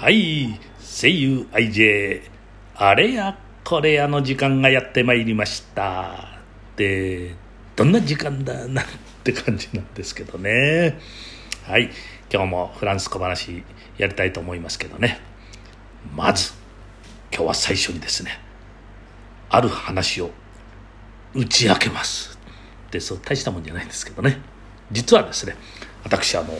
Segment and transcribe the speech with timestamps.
[0.00, 2.22] はい声優 IJ
[2.74, 6.40] あれやこれやの時間がやってまいりました。
[6.74, 7.34] で
[7.76, 8.86] どんな時間だなん
[9.22, 10.98] て感じなんですけどね。
[11.64, 11.90] はい
[12.32, 13.62] 今日もフランス小話
[13.98, 15.20] やりたいと思いますけどね。
[16.16, 16.54] まず
[17.30, 18.40] 今日は最初にですね
[19.50, 20.30] ある話を
[21.34, 22.38] 打ち明けます。
[22.90, 24.40] でそう大したもんじゃないんですけどね。
[24.90, 25.56] 実はですね
[26.04, 26.54] 私あの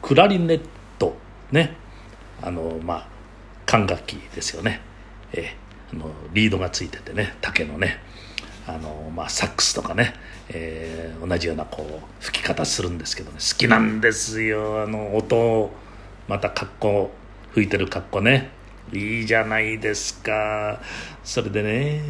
[0.00, 0.60] クラリネッ
[0.98, 1.14] ト
[1.50, 1.81] ね
[2.40, 3.08] あのまあ
[3.66, 4.80] 管楽器ですよね、
[5.32, 5.56] え
[5.92, 7.98] あのリードがついててね竹のね。
[8.66, 10.14] あの、まあ、サックスとかね、
[10.48, 13.38] えー、同じようなこう吹き方するんですけどね。
[13.38, 15.70] 好きなんですよあの音を。
[16.28, 17.10] また格好
[17.52, 18.50] 吹いてる格好ね。
[18.92, 20.80] いいじゃないですか。
[21.24, 22.02] それでね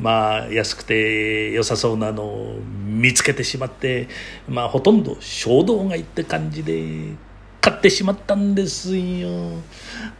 [0.00, 4.08] まあ安くて良さそうなのを見つけてしまって
[4.48, 7.14] まあほとんど衝動買いって感じで
[7.62, 9.28] 買ってしまったんですよ。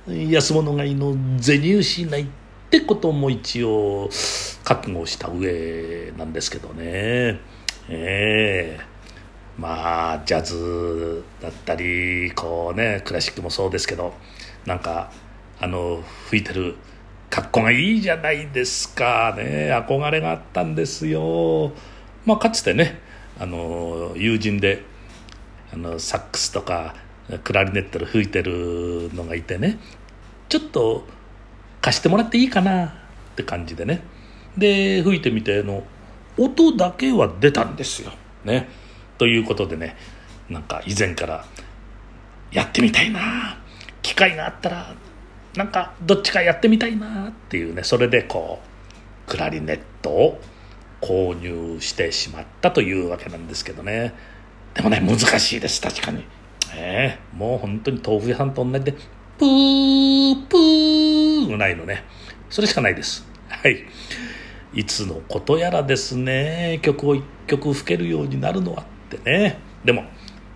[0.06, 2.26] 安物買いの銭失いっ
[2.70, 4.08] てことも一応
[4.62, 7.40] 覚悟した上なんですけどね。
[7.88, 8.80] ええ。
[9.58, 14.14] まあジャズだったりこうねクラシックもそうですけど
[14.64, 15.10] なんか
[15.60, 16.76] あの吹いてる
[17.28, 19.34] 格好がいいじゃないですか。
[19.36, 21.72] ね憧れがあったんですよ。
[22.24, 23.00] まあかつてね
[23.40, 24.84] あの友人で
[25.74, 26.94] あのサックスとか
[27.44, 29.78] クラリネットで吹いてるのがいてね
[30.48, 31.04] ちょっと
[31.80, 32.90] 貸してもらっていいかなっ
[33.36, 34.02] て感じでね
[34.56, 35.84] で吹いてみての
[36.38, 38.12] 音だけは出たんですよ。
[38.44, 38.68] ね、
[39.18, 39.96] ということでね
[40.48, 41.44] なんか以前から
[42.50, 43.58] やってみたいな
[44.02, 44.94] 機会があったら
[45.56, 48.60] なんかどっちかやってみたいなっていうねそれでこ
[49.26, 50.40] うクラリネットを
[51.00, 54.12] 購入してしまったというわけなんですけどね
[54.74, 56.24] でもね難しいです確かに。
[56.74, 62.04] えもう本当に豆腐屋さんと同じで、プー、プーぐらいのね、
[62.48, 63.26] それしかないです。
[63.48, 63.84] はい。
[64.74, 69.58] いつのことやらですね、曲を一曲吹けるようになるのはってね。
[69.84, 70.04] でも、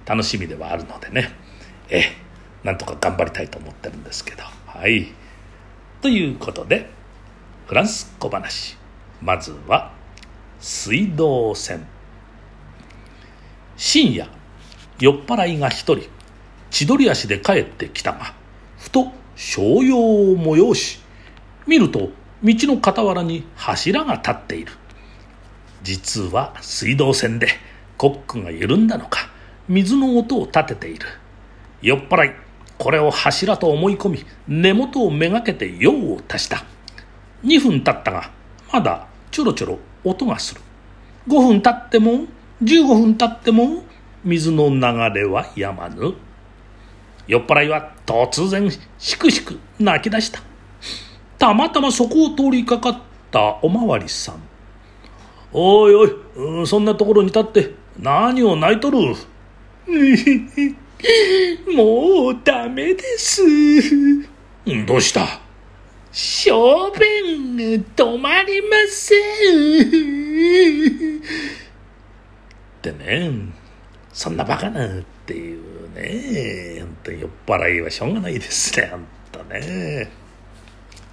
[0.06, 1.30] 楽しみではあるのでね、
[1.88, 2.04] ええ、
[2.64, 4.42] なんとか頑張りたいと思ってるんですけど。
[4.66, 5.08] はい。
[6.00, 6.88] ということで、
[7.66, 8.76] フランス小話。
[9.20, 9.92] まずは、
[10.60, 11.86] 水道線。
[13.76, 14.28] 深夜、
[14.98, 16.08] 酔っ払いが一人
[16.70, 18.34] 千鳥足で帰ってきたが
[18.78, 21.00] ふと商用を催し
[21.66, 22.10] 見ると
[22.42, 24.72] 道の傍らに柱が立っている。
[25.82, 27.48] 実は水道線で
[27.96, 29.30] コックが緩んだのか
[29.68, 31.06] 水の音を立てている。
[31.82, 32.34] 酔っ払い
[32.78, 36.64] これを柱と思い込み根元をめがけて用を足した。
[37.44, 38.30] 2分経ったが
[38.72, 40.60] まだちょろちょろ音がする。
[41.28, 42.26] 5分経っても
[42.62, 43.82] 15分経っても
[44.26, 44.80] 水の流
[45.14, 46.14] れはやまぬ。
[47.28, 50.40] 酔っ払いは突然しくしく泣き出した。
[51.38, 52.98] たまたまそこを通りかかっ
[53.30, 54.42] たおまわりさん。
[55.52, 56.04] おいお
[56.62, 58.98] いそんなところに立って何を泣いとる？
[61.72, 63.42] もうダメです。
[64.86, 65.40] どうした？
[66.10, 69.18] 小便止まりません。
[71.18, 71.20] っ
[72.82, 73.30] てね
[74.16, 80.10] そんなバカなっていうね本当に酔っ払いはしょうがないですね本当ね。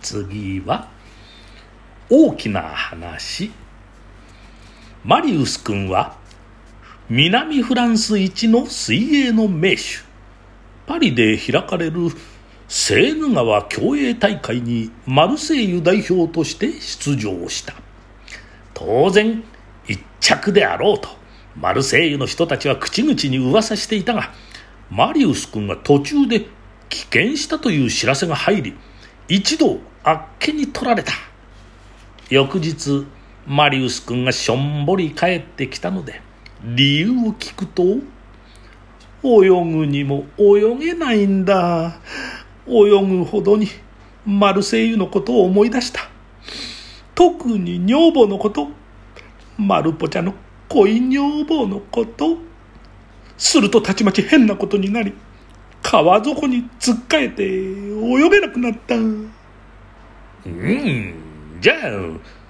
[0.02, 0.88] 次は
[2.10, 3.52] 大きな話。
[5.04, 6.16] マリウス君は
[7.10, 9.82] 南フランス一の水泳の名手。
[10.88, 12.08] パリで開かれる
[12.70, 17.74] セーヌ川競泳大会にマルセイユ代表として出場した。
[18.74, 19.44] 当然
[19.90, 21.23] 一着であろうと。
[21.56, 24.32] マルセイユの人たちは口々に噂していたが
[24.90, 26.48] マリウス君が途中で
[26.90, 28.76] 棄権したという知らせが入り
[29.28, 31.14] 一度あっけに取られた。
[32.30, 33.06] 翌日
[33.48, 36.22] マリウス君がしょんぼり帰ってきたので
[36.64, 37.84] 理由を聞くと
[39.24, 42.00] 泳ぐにも泳げないんだ。
[42.68, 43.68] 泳ぐほどに
[44.26, 46.02] マルセイユのことを思い出した。
[47.16, 48.70] 特に女房のこと
[49.58, 50.34] マルポチャの
[50.74, 52.38] 恋女房のこと？
[53.38, 55.14] するとたちまち変なことになり
[55.82, 58.96] 川底に突っかえて泳げなくなった。
[58.96, 59.00] う
[60.50, 61.14] ん
[61.60, 61.78] じゃあ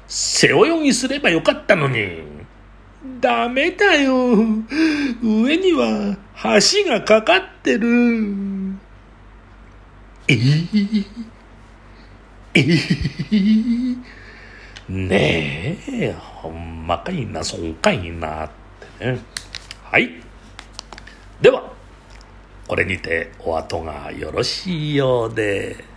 [0.07, 2.33] 背泳ぎすればよかったのに。
[3.19, 4.33] ダメだよ。
[5.21, 7.87] 上には橋がかかってる。
[10.27, 11.05] えー、
[12.53, 13.97] えー、
[14.89, 18.49] ねえほんまかいなそんかいなっ
[18.99, 19.19] てね。
[19.83, 20.09] はい。
[21.41, 21.71] では
[22.67, 25.92] これにてお後がよろしいようで。